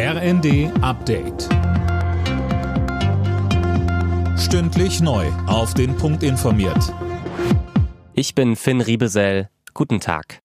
[0.00, 1.48] RND Update.
[4.38, 5.26] Stündlich neu.
[5.48, 6.94] Auf den Punkt informiert.
[8.12, 9.48] Ich bin Finn Riebesell.
[9.74, 10.38] Guten Tag.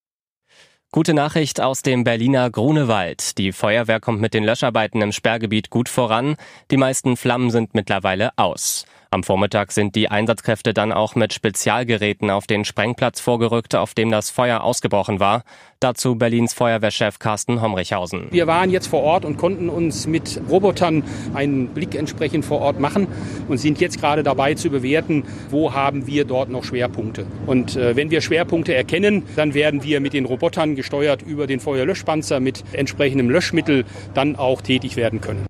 [0.92, 3.38] Gute Nachricht aus dem Berliner Grunewald.
[3.38, 6.35] Die Feuerwehr kommt mit den Löscharbeiten im Sperrgebiet gut voran.
[6.72, 8.88] Die meisten Flammen sind mittlerweile aus.
[9.14, 14.10] Am Vormittag sind die Einsatzkräfte dann auch mit Spezialgeräten auf den Sprengplatz vorgerückt, auf dem
[14.10, 15.44] das Feuer ausgebrochen war.
[15.80, 18.30] Dazu Berlins Feuerwehrchef Carsten Homrichhausen.
[18.31, 21.04] Wir waren jetzt vor Ort und konnten uns mit Robotern
[21.35, 23.05] einen Blick entsprechend vor Ort machen
[23.48, 27.27] und sind jetzt gerade dabei zu bewerten, wo haben wir dort noch Schwerpunkte.
[27.45, 31.59] Und äh, wenn wir Schwerpunkte erkennen, dann werden wir mit den Robotern gesteuert über den
[31.59, 33.85] Feuerlöschpanzer mit entsprechendem Löschmittel
[34.16, 35.45] dann auch tätig werden können.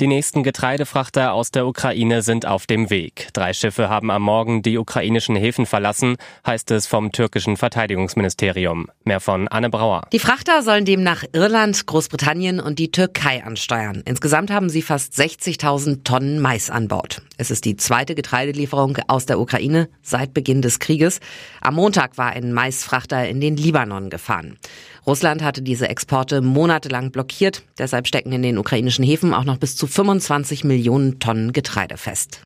[0.00, 3.28] Die nächsten Getreidefrachter aus der Ukraine sind auf dem Weg.
[3.32, 8.88] Drei Schiffe haben am Morgen die ukrainischen Häfen verlassen, heißt es vom türkischen Verteidigungsministerium.
[9.04, 10.02] Mehr von Anne Brauer.
[10.12, 14.02] Die Frachter sollen demnach Irland, Großbritannien und die Türkei ansteuern.
[14.04, 17.22] Insgesamt haben sie fast 60.000 Tonnen Mais an Bord.
[17.36, 21.20] Es ist die zweite Getreidelieferung aus der Ukraine seit Beginn des Krieges.
[21.60, 24.58] Am Montag war ein Maisfrachter in den Libanon gefahren.
[25.06, 27.62] Russland hatte diese Exporte monatelang blockiert.
[27.78, 32.40] Deshalb stecken in den ukrainischen Häfen auch noch bis zu 25 Millionen Tonnen Getreide fest.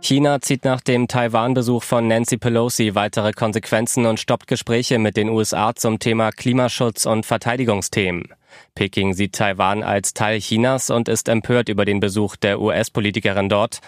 [0.00, 5.30] China zieht nach dem Taiwan-Besuch von Nancy Pelosi weitere Konsequenzen und stoppt Gespräche mit den
[5.30, 8.28] USA zum Thema Klimaschutz und Verteidigungsthemen.
[8.74, 13.80] Peking sieht Taiwan als Teil Chinas und ist empört über den Besuch der US-Politikerin dort.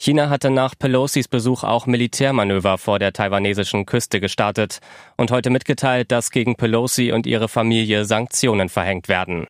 [0.00, 4.78] China hatte nach Pelosis Besuch auch Militärmanöver vor der taiwanesischen Küste gestartet
[5.16, 9.46] und heute mitgeteilt, dass gegen Pelosi und ihre Familie Sanktionen verhängt werden.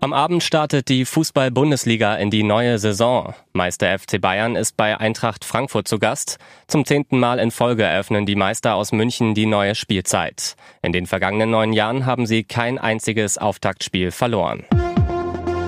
[0.00, 3.34] Am Abend startet die Fußball-Bundesliga in die neue Saison.
[3.52, 6.38] Meister FC Bayern ist bei Eintracht Frankfurt zu Gast.
[6.66, 10.56] Zum zehnten Mal in Folge eröffnen die Meister aus München die neue Spielzeit.
[10.82, 14.64] In den vergangenen neun Jahren haben sie kein einziges Auftaktspiel verloren.